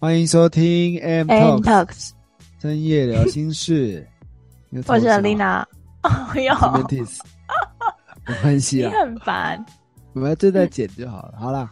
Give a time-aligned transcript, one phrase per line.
[0.00, 2.10] 欢迎收听 M Talks，
[2.60, 4.06] 深夜聊心事。
[4.86, 5.64] 我是 Lina。
[6.02, 6.54] 哎呦，
[8.24, 9.66] 没关系你，很烦。
[10.12, 11.34] 我们正在剪就好了。
[11.36, 11.68] 好啦，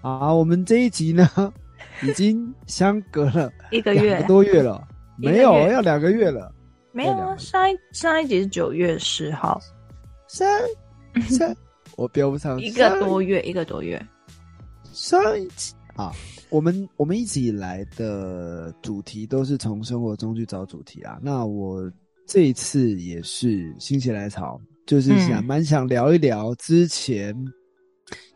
[0.00, 1.30] 好，我们这一集呢，
[2.02, 4.20] 已经相隔了一个月。
[4.24, 4.84] 多月了，
[5.16, 6.52] 没有要两个月了。
[6.90, 9.60] 没有啊，上一上一集是九月十号，
[10.26, 10.60] 三
[11.28, 11.56] 三，
[11.94, 12.60] 我标不上。
[12.60, 14.04] 一个多月，一个多月。
[14.92, 16.12] 上一集啊，
[16.48, 21.18] 我们我们一直以来的主题都是从生活中去找主题啊。
[21.22, 21.90] 那我
[22.26, 27.36] 这一次也是心血来潮，就是想嗯蛮、想聊一聊之前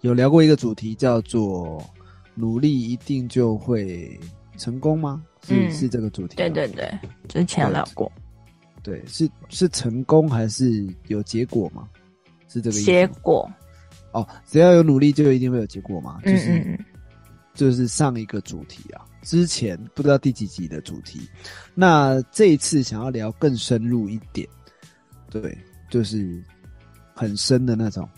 [0.02, 1.82] 有聊过一个主题，叫做
[2.34, 4.18] “努力一定就会
[4.58, 6.36] 成功吗？”是、嗯是这个主题。
[6.36, 6.92] 对对对，
[7.28, 8.10] 之前聊过
[8.82, 11.88] 对，是是成功还是有结果吗？
[12.48, 13.50] 是这个意思结果。
[14.12, 16.20] 哦，只要有努力就一定会有结果吗？
[16.24, 16.84] 就嗯是、嗯嗯，
[17.56, 21.28] 就是上一个主题啊，之前不知道第几集的主题，
[21.74, 24.46] 那这一次想要聊更深入一点，
[25.30, 25.56] 对，
[25.90, 26.40] 就是
[27.14, 28.08] 很深的那种，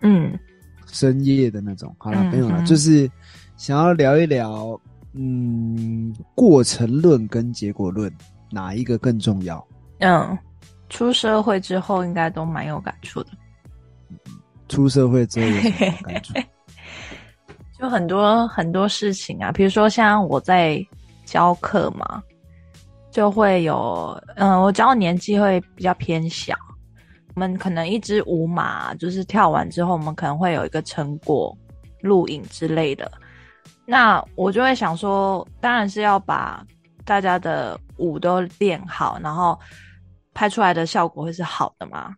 [0.00, 0.36] 嗯
[0.86, 1.94] 深夜的那种。
[1.98, 3.08] 好了，嗯没有了，嗯就是
[3.56, 4.80] 想要聊一聊，
[5.12, 8.12] 嗯，过程论跟结果论
[8.50, 9.64] 哪一个更重要？
[9.98, 10.36] 嗯，
[10.88, 13.30] 出社会之后应该都蛮有感触的，
[14.68, 16.32] 出社会之后有什么感触？
[17.80, 20.86] 就很多很多事情啊，比如说像我在
[21.24, 22.22] 教课嘛，
[23.10, 26.54] 就会有，嗯，我教的年纪会比较偏小，
[27.34, 31.56] 我们可能一支舞马就是跳完之后，我们可能会有一个成果
[32.02, 33.10] 录影之类的。
[33.86, 36.62] 那我就会想说，当然是要把
[37.06, 39.58] 大家的舞都练好，然后
[40.34, 42.14] 拍出来的效果会是好的嘛，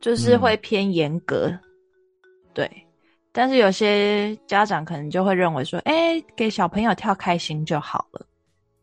[0.00, 1.52] 就是会偏严格，
[2.54, 2.70] 对。
[3.32, 8.26] 但是有些家长可能就会认为说，哎、给小朋友跳开心就好了。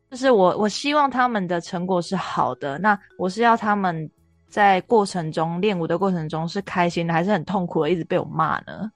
[0.09, 4.09] 就是我我希望他们的成果是好的，那我是要他们
[4.47, 8.91] 在过程中练舞的过程中是开心的，还是很痛苦的，一直被我骂呢？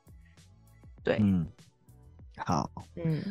[1.04, 1.46] 对，嗯，
[2.38, 2.70] 好。
[2.96, 3.22] 嗯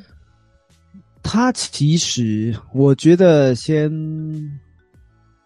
[1.24, 3.90] 他其实，我觉得先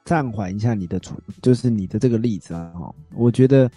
[0.04, 2.72] 暂缓一下你的主，就是你的这个例子啊。
[2.74, 3.70] 哈，我觉得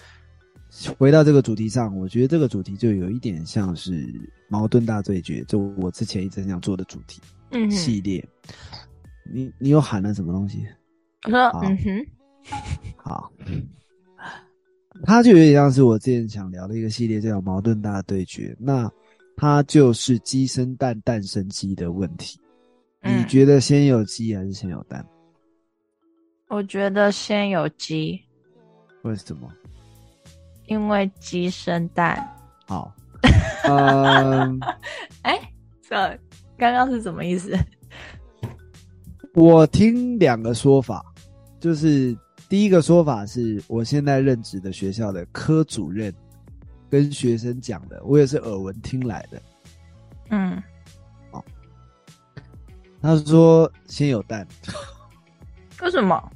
[0.97, 4.07] 回到这个主题上，我觉得这个主题就有一点像是
[4.47, 7.21] 矛盾大对决，就我之前一直很想做的主题
[7.51, 8.23] 嗯，系列。
[9.31, 10.65] 你你又喊了什么东西？
[11.25, 12.05] 我说好嗯哼，
[12.97, 13.31] 好，
[15.03, 18.55] 它就有点像是我之前想聊的一个系列，叫矛盾大对决。
[18.59, 18.89] 那
[19.35, 22.39] 它就是鸡生蛋，蛋生鸡的问题。
[23.01, 25.05] 你嗯觉得先有鸡还是先有蛋？
[26.47, 28.19] 我觉得先有鸡，
[29.03, 29.51] 为什么？
[30.69, 32.25] 因为鸡生蛋。
[32.67, 32.93] 好，
[33.67, 34.59] 嗯，
[35.23, 35.37] 哎、
[35.81, 35.95] 这
[36.57, 37.57] 刚刚是什么意思？
[39.33, 41.03] 我听两个说法，
[41.59, 42.15] 就是
[42.47, 46.13] 第一个说法是我现在任职的学校的科主任
[46.89, 49.41] 跟学生讲的，我也是耳闻听来的。
[50.29, 50.61] 嗯，
[51.31, 51.43] 哦
[53.01, 54.47] 他说先有蛋，
[55.81, 56.31] 为什么？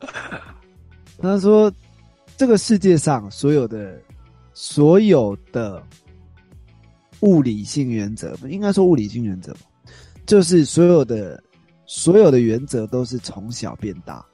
[1.20, 1.72] 他说
[2.42, 4.02] 这个世界上所有的
[4.52, 5.80] 所有的
[7.20, 9.54] 物理性原则，应该说物理性原则，
[10.26, 11.40] 就是所有的
[11.86, 14.26] 所有的原则都是从小变大。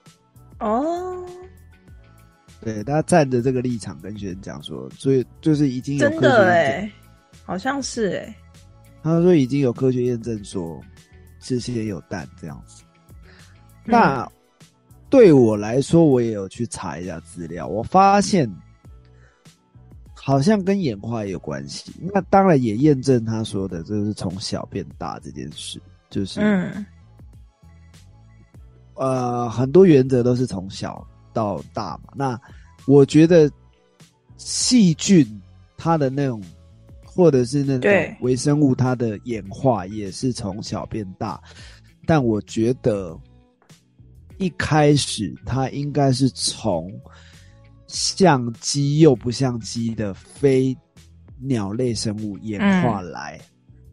[0.61, 1.23] 哦，
[2.63, 6.91] 对，他站着这个立场跟学生讲说，所以就是已经有真科学的哎、
[7.45, 8.35] 好像是哎、
[9.03, 10.81] 他说已经有科学验证说
[11.41, 12.83] 是先有蛋这样子。
[13.85, 14.27] 嗯那
[15.11, 18.51] 对我来说，我也有去查一下资料，我发现
[20.15, 21.93] 好像跟演化也有关系。
[22.13, 25.81] 那当然也验证他说的，就是从小变大这件事，
[26.11, 26.85] 就是、嗯
[28.95, 32.13] 呃，很多原则都是从小到大嘛。
[32.15, 32.39] 那
[32.85, 33.51] 我觉得
[34.37, 35.25] 细菌
[35.77, 36.43] 它的那种，
[37.05, 41.41] 或者是那种微生物它的演化也是从小变大，
[42.07, 43.19] 但我觉得
[44.39, 46.91] 一开始它应该是从
[47.87, 50.77] 像鸡又不像鸡的非
[51.41, 53.41] 鸟类生物演化来，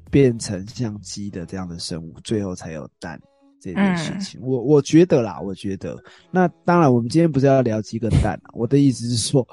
[0.10, 3.20] 变成像鸡的这样的生物，最后才有蛋。
[3.62, 5.98] 这件事情，我我觉得啦，我觉得，
[6.30, 9.48] 那当然，我们今天不是要聊鸡跟蛋啊，我的意思是说，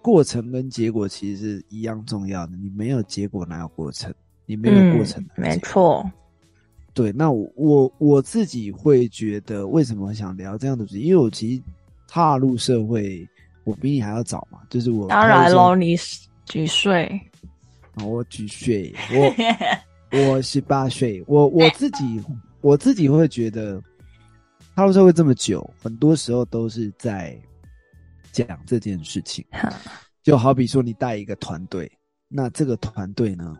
[0.00, 2.56] 过程跟结果其实是一样重要的。
[2.56, 4.14] 你没有结果，哪有过程？
[4.46, 5.58] 你没有过程，嗯，没。
[5.58, 6.10] 错，
[6.92, 11.00] 对，那我我我自己会觉得，为什么想聊这样的主题？
[11.00, 11.62] 因为我其实
[12.08, 13.26] 踏入社会，
[13.64, 15.96] 我比你还要早嘛，就是我当然喽，你
[16.44, 17.06] 几岁？
[17.94, 18.94] 啊我几岁，
[20.12, 22.22] 我 我十八岁，我我自己
[22.60, 23.82] 我自己会觉得，
[24.74, 27.36] 踏入社会这么久，很多时候都是在
[28.32, 29.44] 讲这件事情。
[30.22, 31.90] 就好比说，你带一个团队，
[32.28, 33.56] 那这个团队呢，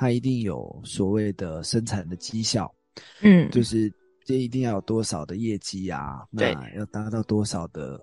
[0.00, 2.74] 它一定有所谓的生产的绩效，
[3.20, 3.92] 嗯，就是
[4.24, 8.00] 这一定要有多少的业绩啊，对那要达到多少的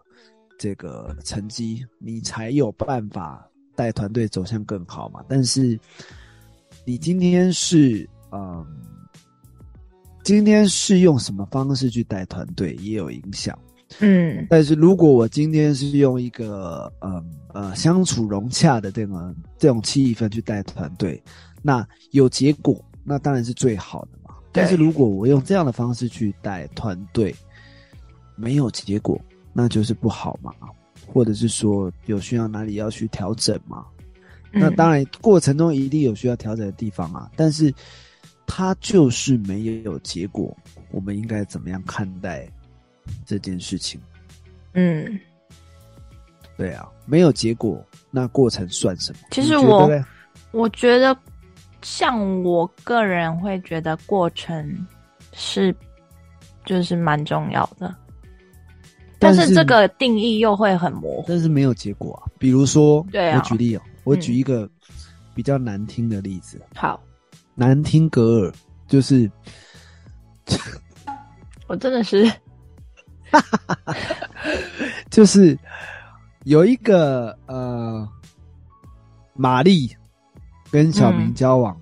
[0.59, 5.25] 这个成绩，你才有办法带团队走向更好嘛。
[5.27, 5.75] 但是
[6.85, 8.63] 你今天是嗯，
[10.23, 13.57] 今天是用什么方式去带团队也有影响。
[13.99, 21.23] 嗯但是如果我今天是用一个呃呃相处融洽的这种这种气氛去带团队，
[21.67, 24.33] 那有结果，那当然是最好的嘛。
[24.53, 27.35] 但是如果我用这样的方式去带团队，
[28.37, 29.19] 没有结果，
[29.51, 30.53] 那就是不好嘛，
[31.05, 33.85] 或者是说有需要哪里要去调整嘛。
[34.49, 37.73] 那嗯当然过程中一定有需要调整的地方啊，但是
[38.45, 40.55] 它就是没有结果，
[40.89, 42.47] 我们应该怎么样看待
[43.25, 43.99] 这件事情？
[44.71, 45.19] 嗯，
[46.55, 49.19] 对啊，没有结果，那过程算什么？
[49.31, 50.05] 其实我觉
[50.51, 51.15] 我觉得，
[51.81, 54.87] 像我个人会觉得过程
[55.33, 55.73] 是
[56.65, 57.93] 就是蛮重要的，
[59.19, 61.25] 但但是是这个定义又会很模糊。
[61.27, 62.29] 但是没有结果啊。
[62.39, 63.37] 比如说，对啊。
[63.37, 64.69] 我举例哦，我嗯举一个
[65.33, 66.99] 比较难听的例子，好，
[67.55, 68.53] 难听格尔
[68.87, 69.29] 就是
[71.67, 72.31] 我真的是，
[75.11, 75.57] 就是
[76.45, 78.07] 有一个呃，
[79.33, 79.93] 玛丽
[80.71, 81.79] 跟小明嗯交往，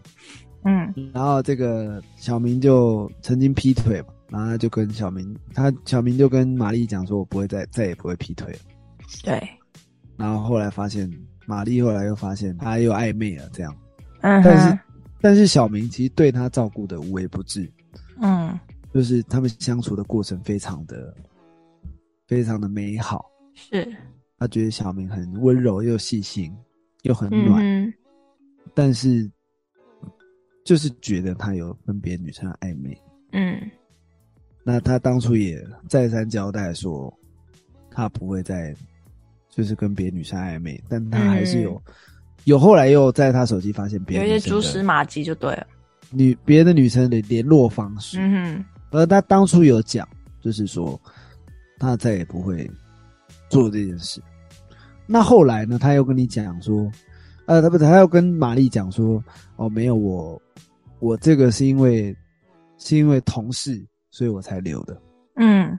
[0.63, 0.93] 嗯。
[1.13, 8.59] 然后这个小明就曾经劈腿嘛，然后他就跟小明，他小明就跟玛丽讲说，我不会再再也不会劈腿了。
[9.23, 9.49] 对，
[10.17, 11.11] 然后后来发现，
[11.45, 13.75] 玛丽后来又发现他又暧昧了，这样。
[14.21, 14.79] 嗯但是，
[15.21, 17.71] 但是小明其实对他照顾的无微不至，
[18.19, 18.59] 嗯，
[18.91, 21.15] 就是他们相处的过程非常的
[22.27, 23.25] 非常的美好。
[23.53, 23.87] 是，
[24.39, 26.51] 他觉得小明很温柔又细心，
[27.03, 27.93] 又很嗯暖，哼，
[28.73, 29.29] 但是
[30.63, 32.97] 就是觉得他有跟别的女生暧昧。
[33.31, 33.59] 嗯
[34.63, 37.13] 那他当初也再三交代说，
[37.91, 38.75] 他不会再
[39.49, 41.81] 就是跟别的女生暧昧，但他还是有、
[42.45, 45.67] 有后来又在他手机发现别嗯有一些蛛丝马迹就对了。
[46.11, 50.07] 女别的女生的联络方式，嗯哼，而他当初有讲，
[50.41, 50.99] 就是说
[51.77, 52.69] 他再也不会
[53.49, 54.21] 做这件事。
[55.05, 56.91] 那后来呢，他又跟你讲说，
[57.45, 59.23] 呃，他不，他要跟玛丽讲说，
[59.55, 60.41] 哦，没有我，
[60.99, 62.15] 我这个是因为
[62.77, 64.99] 是因为同事，所以我才留的。
[65.35, 65.77] 嗯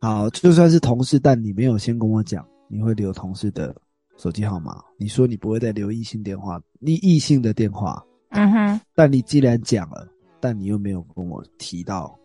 [0.00, 3.74] 好，就算是同事，但你没有先跟我讲，你会留同事的
[4.16, 4.82] 手机号码。
[4.96, 10.06] 你说你不会再留异性电话，你异性的电话，嗯哼，但你既然讲了，
[10.38, 12.16] 但你又没有跟我提到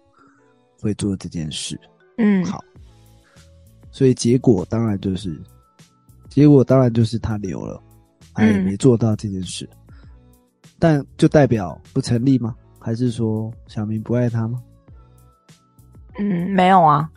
[0.81, 1.80] 会做这件事，
[2.18, 2.63] 嗯，好，
[3.90, 5.42] 所以结果当然就是，
[6.30, 7.81] 结果当然就是他留了，
[8.33, 9.69] 他也嗯没做到这件事，
[10.80, 12.56] 但就代表不成立吗？
[12.80, 14.62] 还是说小明不爱他吗？
[16.19, 17.09] 嗯，没有啊，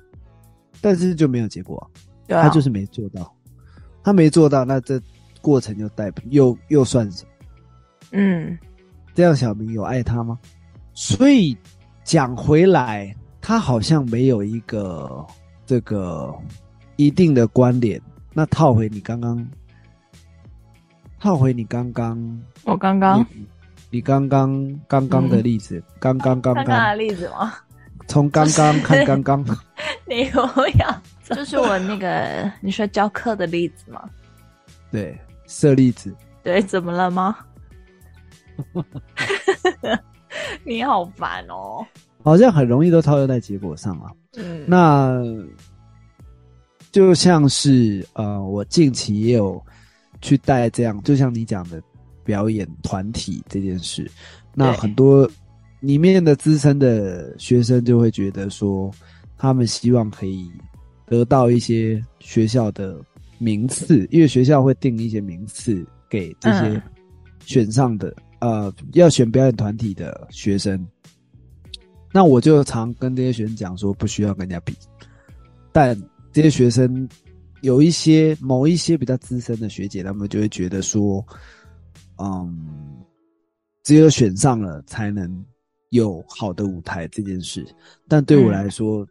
[0.81, 1.85] 但是就没有结果、啊，
[2.27, 3.35] 对啊，他就是没做到，
[4.03, 5.01] 他没做到，那这
[5.41, 7.31] 过程又代又又算什么？
[8.13, 8.57] 嗯
[9.15, 10.39] 这样小明有爱他吗？
[10.95, 11.57] 所以
[12.05, 15.27] 讲回来，他好像没有一个
[15.67, 16.35] 这个
[16.97, 18.01] 一定的关联。
[18.33, 19.47] 那套回你刚刚，
[21.21, 23.47] 套回你刚刚，我刚刚你
[23.91, 27.55] 你刚刚刚刚的例子，刚刚刚刚刚的例子吗？
[28.09, 29.45] 从刚刚看刚刚，
[30.07, 34.09] 你我要，就是我那个你说教课的例子吗？
[34.93, 37.37] 对，设例子，对，怎么了吗？
[40.65, 41.85] 你好烦哦。
[42.23, 44.11] 好像很容易都套用在结果上啊。
[44.37, 45.23] 嗯，那
[46.91, 49.63] 就像是呃，我近期也有
[50.27, 51.81] 去带这样，就像你讲的
[52.25, 54.11] 表演团体这件事，
[54.53, 55.31] 那很多
[55.79, 58.91] 里面的资深的学生就会觉得说，
[59.39, 60.51] 他们希望可以
[61.07, 63.01] 得到一些学校的
[63.39, 66.83] 名次，因为学校会定一些名次给这些嗯。
[67.45, 70.85] 选上的、呃要选表演团体的学生。
[72.13, 74.75] 那我就常跟这些学生讲说，不需要跟人家比，
[75.71, 75.97] 但
[76.33, 77.09] 这些学生
[77.67, 81.27] 有一些某一些比较资深的学姐，他们就会觉得说，
[82.19, 83.05] 嗯，
[83.83, 85.45] 只有选上了才能
[85.91, 87.67] 有好的舞台这件事。
[88.07, 89.05] 但对我来说，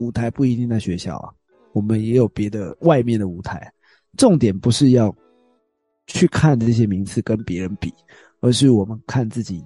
[0.00, 1.30] 舞台不一定在学校啊，
[1.72, 3.72] 我们也有别的外面的舞台。
[4.16, 5.14] 重点不是要
[6.08, 7.94] 去看这些名次跟别人比，
[8.40, 9.64] 而是我们看自己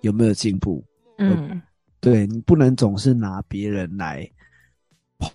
[0.00, 0.84] 有没有进步。
[1.18, 1.62] 嗯
[2.00, 4.28] 对你不能总是拿别人来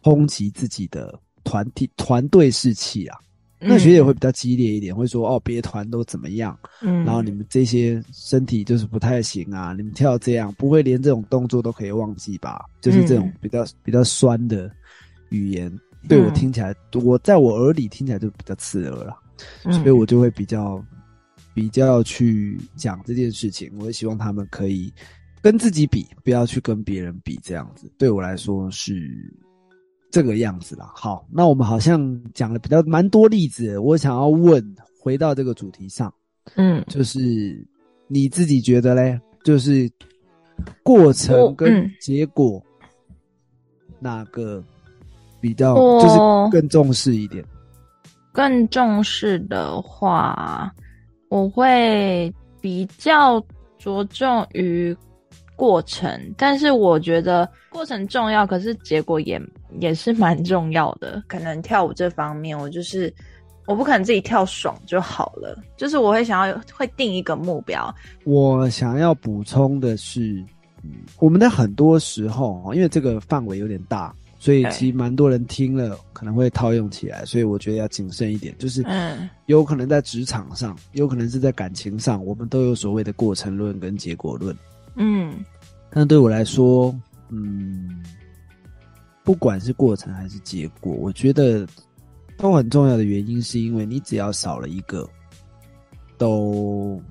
[0.04, 3.18] 抨击自己的团体团队士气啊。
[3.64, 12.66] 那学姐会比较激烈一点，会说哦，别团都怎么样，嗯，然后你们这些身体就是不太行啊，你们跳这样不会连这种动作都可以忘记吧？
[12.82, 13.34] 就是这种嗯。
[13.40, 14.72] 比较比较酸的
[15.30, 15.72] 语言，
[16.10, 19.16] 对我嗯听起来，我在我耳里听起来就比较刺耳了，
[19.66, 19.74] 嗯。
[19.74, 20.84] 所以我就会比较
[21.54, 23.72] 比较去讲这件事情。
[23.80, 24.92] 我也希望他们可以
[25.40, 27.88] 跟自己比，不要去跟别人比，这样子。
[27.96, 29.32] 对我来说是
[30.12, 30.92] 这个样子啦。
[30.94, 34.64] 好，那我们好像讲了比较蛮多例子，我想要问，
[35.00, 36.14] 回到这个主题上，
[36.56, 37.20] 嗯就是
[38.08, 39.90] 你自己觉得嘞，就是
[40.84, 42.62] 过程跟嗯结果、
[44.00, 44.64] 哪个
[45.40, 46.18] 比较就是
[46.52, 47.44] 更重视一点？
[48.34, 50.72] 更重视的话，
[51.30, 53.44] 我会比较
[53.78, 54.96] 着重于
[55.56, 59.42] 过程，但是我觉得过程重要，可是结果也
[59.80, 61.24] 也是蛮重要的。
[61.28, 63.14] 可能跳舞这方面，我就是
[63.66, 67.94] 我不可能自己跳爽就好了，就是我会想要会定一个目标。
[68.26, 70.44] 我想要补充的是，
[70.84, 78.54] 嗯，我们的很多时候，因为这个范围有点大，所以其实蛮多人听了可能会套用起来，所以我觉得要谨慎一点。
[78.58, 84.56] 就是嗯有可能在职场上，有可能是在感情上，我们都有所谓的过程论跟结果论。
[84.96, 85.36] 嗯
[85.94, 86.94] 但对我来说，
[87.30, 88.04] 嗯，
[89.32, 91.66] 不管是过程还是结果，我觉得
[92.38, 95.10] 都很重要的原因，是因为你只要少了一个，
[96.18, 97.02] 都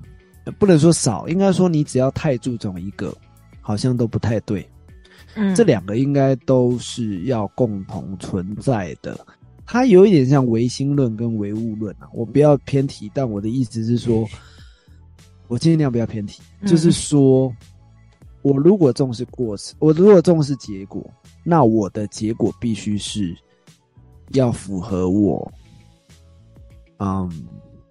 [0.45, 3.11] 呃不能说少，应该说你只要太注重一个，
[3.59, 4.63] 好像都不太对。
[5.33, 9.19] 嗯，这两个应该都是要共同存在的。
[9.65, 14.29] 它有一点像唯心论跟唯物论啊，我不要偏题，但我的意思是说，
[15.47, 17.51] 我尽量不要偏题，嗯就是说，
[18.41, 21.03] 我如果重视过程，我如果重视结果，
[21.43, 23.35] 那我的结果必须是
[24.33, 25.51] 要符合我，
[26.97, 27.29] 嗯，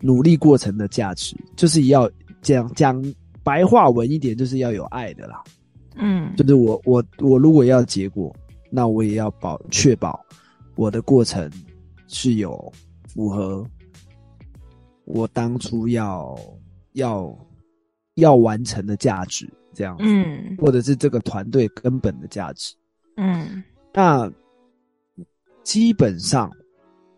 [0.00, 2.10] 努力过程的价值，就是要
[2.42, 3.02] 讲讲
[3.42, 5.42] 白话文一点，就是要有爱的啦。
[5.96, 8.34] 嗯就是我我我如果要结果，
[8.70, 10.18] 那我也要保确保
[10.76, 11.50] 我的过程
[12.06, 12.72] 是有
[13.08, 13.64] 符合
[15.04, 16.38] 我当初要
[16.92, 17.36] 要
[18.14, 22.74] 要完成的价值，这样子，嗯或者是这个团队根本的价值。
[23.16, 23.62] 嗯
[23.92, 24.30] 那
[25.62, 26.50] 基本上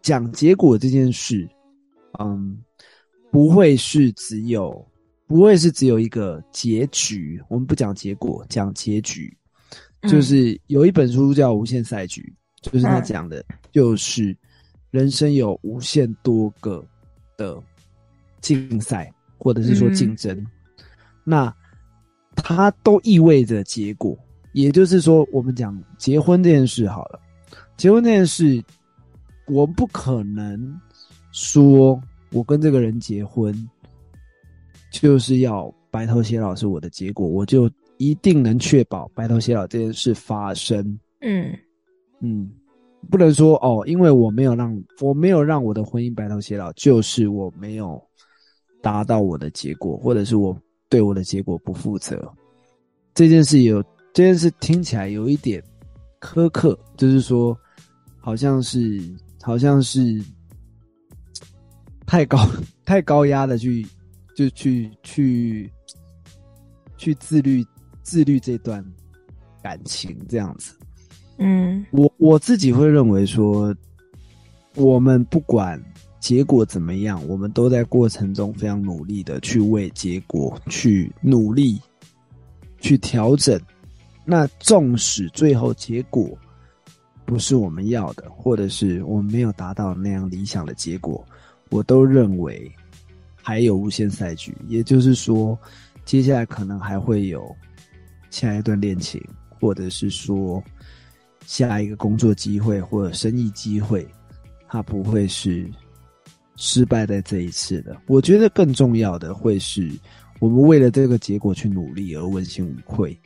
[0.00, 1.49] 讲结果这件事，
[2.18, 2.59] 嗯，
[3.30, 4.85] 不会是只有
[5.26, 7.42] 不会是只有一个结局。
[7.49, 9.37] 我们不讲结果，讲结局。
[10.00, 12.21] 嗯就是有一本书叫《无限赛局》，
[12.73, 14.37] 就是他嗯讲的，就是
[14.90, 16.85] 人生有无限多个
[17.37, 17.56] 的
[18.40, 20.44] 竞赛，或者是说竞争，
[21.23, 21.54] 那
[22.36, 24.16] 它都意味着结果。
[24.52, 27.18] 也就是说，我们讲结婚这件事好了，
[27.76, 28.62] 结婚这件事，
[29.46, 30.78] 我不可能
[31.32, 31.98] 说
[32.32, 33.54] 我跟这个人结婚，
[34.90, 40.98] 就是要白头偕老是我的结果，我就一定能确保白头偕老这件事发生。
[41.22, 41.56] 嗯
[42.20, 42.50] 嗯，
[43.10, 47.98] 不能说哦，因为我没有让我没有让我的婚姻白头偕老，就是我没有
[48.82, 50.54] 达到我的结果，或者是我
[50.92, 52.30] 对我的结果不负责。
[53.14, 53.82] 这件事有
[54.12, 55.62] 这件事听起来有一点
[56.20, 57.58] 苛刻，就是说
[58.20, 59.00] 好像是
[59.40, 60.22] 好像是
[62.04, 62.46] 太高
[62.84, 63.87] 太高压的去
[64.37, 65.72] 就去去
[66.99, 67.64] 去自律
[68.02, 68.84] 自律这段
[69.62, 70.75] 感情这样子。
[71.38, 73.75] 嗯我我自己会认为说，
[74.75, 75.82] 我们不管
[76.22, 81.80] 结果怎么样，我们都在过程中非常努力的去为结果去努力，
[82.78, 83.60] 去调整。
[84.24, 86.30] 那纵使最后结果
[87.24, 91.26] 不是我们要的，或者是我们没有达到那样理想的结果，
[91.70, 92.70] 我都认为
[93.42, 94.56] 还有无限赛局。
[94.68, 95.58] 也就是说，
[96.04, 97.52] 接下来可能还会有
[98.30, 99.20] 下一段恋情，
[99.60, 100.62] 或者是说。
[101.44, 104.06] 下一个工作机会或者生意机会，
[104.68, 105.68] 它不会是
[106.64, 108.00] 失败在这一次的。
[108.07, 109.90] 我觉得更重要的会是
[110.38, 113.19] 我们为了这个结果去努力而问心无愧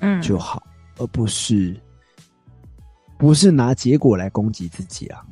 [0.00, 0.62] 嗯，就好，
[0.98, 1.74] 而不是
[3.16, 5.24] 不是拿结果来攻击自己啊。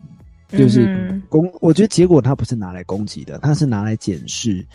[0.49, 4.67] 就是嗯攻，我觉得结果它不是拿来攻击的，它是拿来检视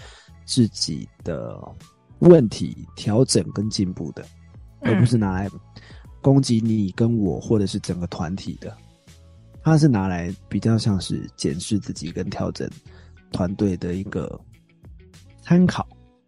[0.45, 1.59] 自己的
[2.19, 4.23] 问题、调整跟进步的，
[4.81, 5.49] 而不是拿来
[6.21, 8.71] 攻击你跟我或者是整个团体的。
[9.67, 12.69] 它是拿来比较像是检视自己跟调整
[13.33, 14.39] 团队的一个
[15.41, 15.85] 参考。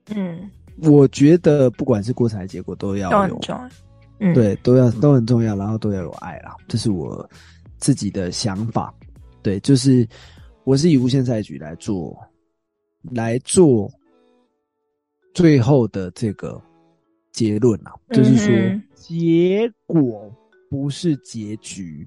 [0.08, 3.70] 嗯我觉得不管是过程还是结果都要有都很重要。
[4.20, 7.30] 嗯，对，都要都很重要，然后都要有爱啦，这是我
[7.78, 8.94] 自己的想法。
[9.42, 10.06] 对，就是
[10.66, 12.18] 我是以无限赛局来做，
[13.04, 13.90] 来做
[15.34, 16.62] 最后的这个
[17.32, 20.30] 结论啊，就是说结果
[20.70, 22.06] 不是结局，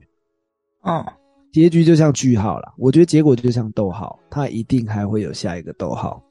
[0.83, 1.03] 嗯
[1.52, 6.23] 结局就像句号了，我觉得结果就像逗号，它一定还会有下一个逗号，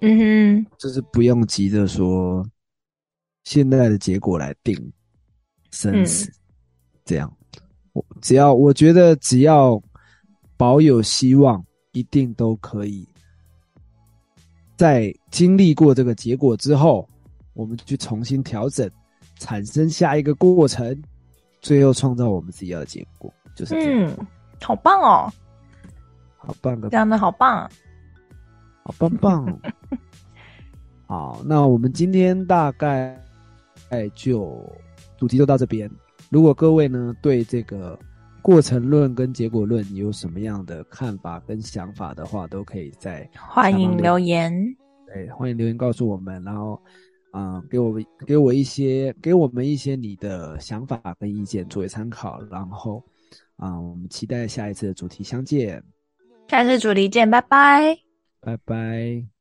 [0.00, 0.18] 嗯
[0.64, 2.46] 哼，就是不用急着说
[3.42, 4.74] 现在的结果来定
[5.72, 6.30] 生死，
[7.04, 7.36] 这样，
[7.92, 9.82] 我只要我觉得只要
[10.56, 13.06] 保有希望，一定都可以。
[14.76, 17.08] 在经历过这个结果之后，
[17.52, 18.88] 我们去重新调整，
[19.38, 21.02] 产生下一个过程，
[21.60, 24.12] 最后创造我们自己要的结果，就是这样。
[24.18, 24.26] 嗯，
[24.62, 25.32] 好棒哦，
[26.36, 27.68] 好棒的讲的好棒。
[28.84, 29.60] 好棒棒。
[31.06, 33.20] 好，那我们今天大概
[33.90, 34.64] 哎就
[35.16, 35.90] 主题就到这边。
[36.30, 37.98] 如果各位呢对这个
[38.40, 44.52] 过程论跟结果论有什么样的看法跟想法的话，都可以在欢迎留言。
[45.06, 46.80] 对欢迎留言告诉我们，然后
[47.30, 53.04] 啊、呃给我们给我一些给我们一些你的想法跟意见作为参考，然后
[53.62, 55.80] 啊、我们期待下一次的主题相见，
[56.48, 57.96] 下次主题见，拜拜。
[58.40, 59.31] 拜拜。